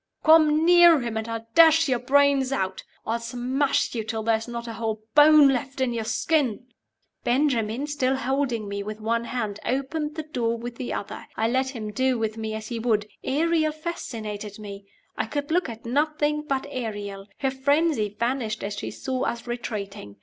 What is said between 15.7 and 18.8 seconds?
nothing but Ariel. Her frenzy vanished as